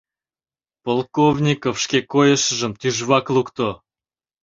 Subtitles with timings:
[0.85, 3.69] —Полковников шке койышыжым тӱжвак лукто.